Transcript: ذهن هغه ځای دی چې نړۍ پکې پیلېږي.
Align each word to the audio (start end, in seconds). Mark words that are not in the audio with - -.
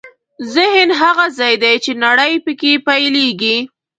ذهن 0.55 0.89
هغه 1.01 1.25
ځای 1.39 1.53
دی 1.63 1.75
چې 1.83 1.91
نړۍ 2.05 2.33
پکې 2.45 2.71
پیلېږي. 2.87 3.57